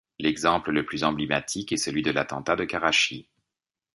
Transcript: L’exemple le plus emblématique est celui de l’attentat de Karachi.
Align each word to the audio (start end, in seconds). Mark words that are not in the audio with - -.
L’exemple 0.17 0.71
le 0.71 0.83
plus 0.83 1.03
emblématique 1.03 1.71
est 1.73 1.77
celui 1.77 2.01
de 2.01 2.09
l’attentat 2.09 2.55
de 2.55 2.65
Karachi. 2.65 3.29